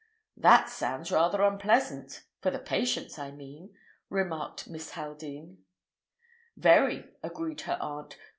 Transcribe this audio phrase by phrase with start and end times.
[0.35, 3.75] "That sounds rather unpleasant—for the patients, I mean,"
[4.09, 5.59] remarked Miss Haldean.
[6.57, 8.17] "Very," agreed her aunt.